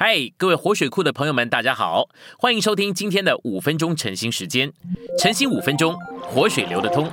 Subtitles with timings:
[0.00, 2.08] 嗨，各位活水库的朋友们，大家好，
[2.38, 4.72] 欢迎收听今天的五分钟晨兴时间。
[5.18, 7.10] 晨兴五分钟，活水流得通。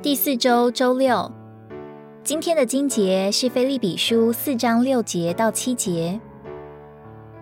[0.00, 1.28] 第四周周六，
[2.22, 6.20] 今天的经节是菲利比书四章六节到七节。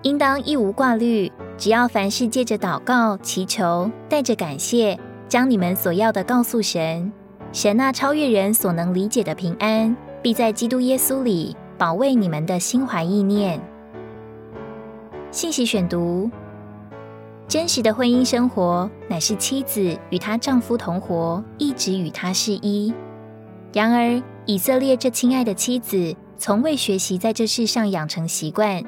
[0.00, 4.98] 应当一无挂虑，只要凡事借着祷告、祈求，带着感谢，
[5.28, 7.12] 将你们所要的告诉神。
[7.52, 9.94] 神那超越人所能理解的平安。
[10.22, 13.60] 必在基督耶稣里保卫你们的心怀意念。
[15.32, 16.30] 信息选读：
[17.48, 22.94] 真实的婚姻生活乃是妻子与她丈夫同活，一直与他是一。
[23.72, 28.84] 然而，以色列这亲爱的妻子从未学习在这世上养成习惯。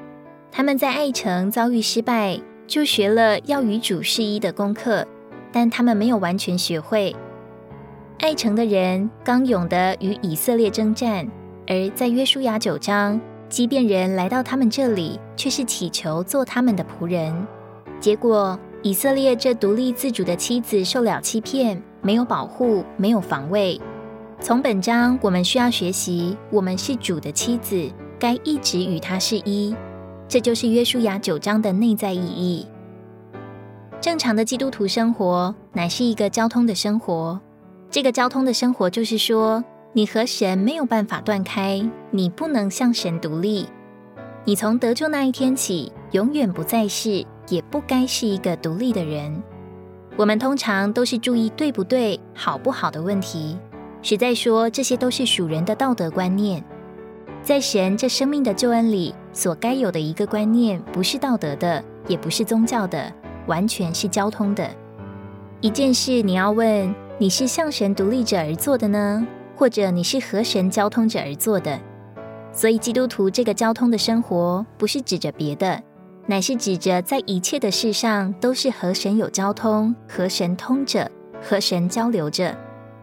[0.52, 2.38] 他们在爱城遭遇失败，
[2.68, 5.04] 就学了要与主是一的功课，
[5.50, 7.16] 但他们没有完全学会。
[8.24, 11.28] 爱城的人刚勇的与以色列征战，
[11.66, 17.46] 而在约书亚九章，即便人来到他们这里，却是祈求做他们的仆人。
[18.00, 23.78] 结果，以色列这独立自主的妻子受了欺骗，没有保护，没有防卫。
[24.40, 29.76] 从本章，我们需要学习，我们是主的妻子，该一直与他是一。
[30.26, 32.66] 这就是约书亚九章的内在意义。
[34.00, 37.38] 正常的基督徒生活，乃是一个交通的生活。
[37.94, 43.68] 这个交通的生活，就是说，你和神没有办法断开，你不能向神独立。
[44.44, 49.40] 你从得救那一天起，永远不再是，也不该是一个独立的人。
[50.16, 53.56] 我们通常都是注意对不对、好不好的问题，
[54.02, 56.64] 实在说，这些都是属人的道德观念。
[57.44, 63.12] 在神这生命的救恩里，所该有的一个观念，不是道德的，也不是宗教的，
[63.46, 64.68] 完全是交通的。
[65.60, 66.92] 一件事，你要问。
[67.24, 71.80] 你是向神独立者而做的呢，或者你是和神交通者而做的？
[72.52, 75.82] 所以基督徒这个交通的生活，不是指着别的，
[76.26, 81.10] 乃是指着在一切的事上都是和神有交通、和神通着、
[81.40, 82.54] 和神交流着。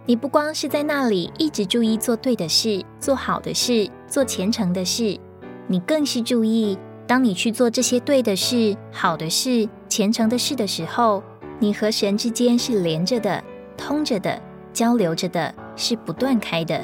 [0.06, 5.20] 你不光是在那里一直注意做对的事、做好的事、做虔诚的事，
[5.66, 11.24] 你更是注意，当你去做这些对的事、好的事、虔诚的事的时候，
[11.58, 13.44] 你和神之间是连着的。
[13.78, 14.40] 通着的，
[14.74, 16.80] 交流着的，是不断开的。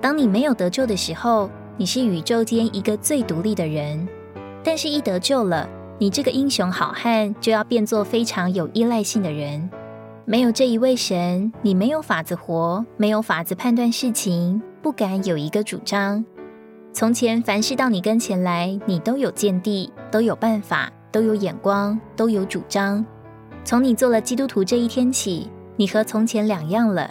[0.00, 4.06] 当你没有得救的时候，你是宇宙间一个最独立的人；
[4.62, 5.68] 但是，一得救了，
[5.98, 9.68] 你这个英雄好汉就要变作非常有依赖性的人。
[10.24, 16.24] 没有这一位神，你没有法子活，没有法子判断事情，不敢有一个主张。
[16.92, 23.04] 从前凡事到你跟前来，你都有见地，都有办法，都有眼光，都有主张。
[23.64, 25.50] 从你做了基督徒这一天起。
[25.76, 27.10] 你和从前两样了，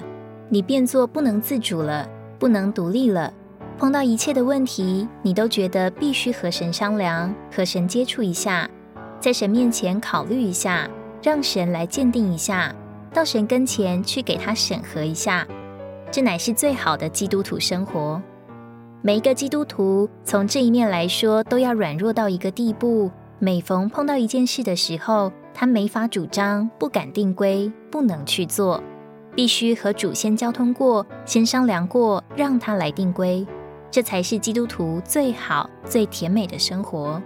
[0.50, 2.08] 你变作不能自主了，
[2.40, 3.32] 不能独立了。
[3.78, 8.70] 碰到一切的问题，你都觉得必须和神商量，和神接触一下，
[9.20, 10.90] 在神面前考虑一下，
[11.22, 12.74] 让神来鉴定一下，
[13.14, 15.46] 到神跟前去给他审核一下。
[16.10, 18.22] 这乃是最好的基督徒生活。
[19.02, 25.32] 每一个基督徒从这一面来说，都要软弱到一个地步，每逢碰到一件事的时候。
[25.58, 28.84] 他没法主张，不敢定规，不能去做，
[29.34, 33.48] 必须和主先交通过，先商量过，让他来定规，
[33.90, 37.22] 这才是基督徒最好、最甜美的生活。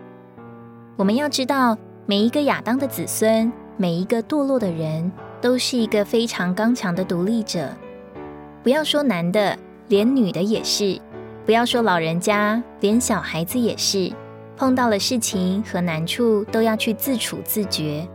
[0.96, 1.76] 我们要知道，
[2.06, 7.68] 每一个亚当的子孙，每一个堕落的人，都是一个非常刚强的独立者。
[8.62, 9.58] 不要说男的，
[9.88, 11.02] 连女的也是；
[11.48, 14.14] 不要说老人家，连小孩子也是。
[14.56, 18.08] 碰到了事情和难处，都要去自处自觉。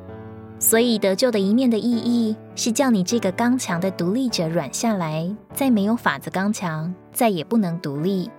[0.64, 8.30] 所以得救的一面的意义，是叫你这个刚强的独立者软下来，再没有法子刚强，再也不能独立。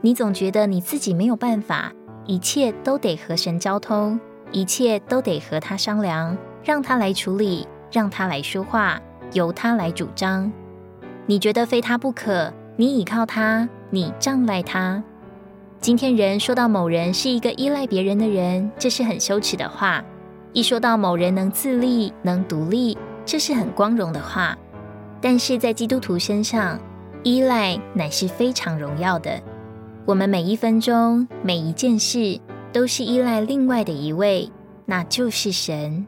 [0.00, 1.92] 你总觉得你自己没有办法，
[2.26, 4.18] 一切都得和神交通，
[4.50, 9.00] 一切都得和他商量，让他来处理，让他来说话，
[9.32, 10.50] 由他来主张。
[11.26, 15.00] 你觉得非他不可，你倚靠他，你仗赖他。
[15.80, 20.04] 今天人说到某人是一个依赖别人的人，这是很羞耻的话。
[20.58, 24.56] 一说到某人能自立、能独立，这是很光荣的话；
[25.20, 26.76] 但是在基督徒身上，
[27.22, 29.40] 依赖乃是非常荣耀的。
[30.04, 32.40] 我们每一分钟、每一件事，
[32.72, 34.50] 都是依赖另外的一位，
[34.84, 36.04] 那就是神。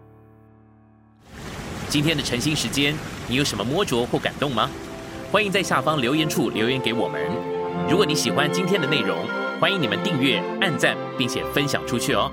[1.89, 2.93] 今天的晨兴时间，
[3.29, 4.69] 你有什么摸着或感动吗？
[5.31, 7.23] 欢迎在下方留言处留言给我们。
[7.89, 9.17] 如果你喜欢今天的内容，
[9.61, 12.33] 欢迎你们订阅、按赞，并且分享出去哦。